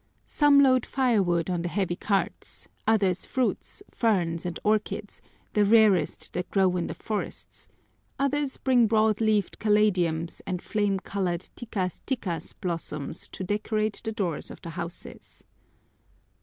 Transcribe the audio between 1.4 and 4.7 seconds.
on the heavy carts, others fruits, ferns, and